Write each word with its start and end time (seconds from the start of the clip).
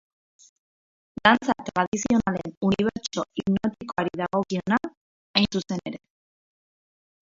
Dantza 1.21 1.55
tradizionalen 1.67 2.55
unibertso 2.69 3.25
hipnotikoari 3.41 4.17
dagokiona, 4.23 4.81
hain 5.37 5.51
zuzen 5.55 5.89
ere. 5.93 6.01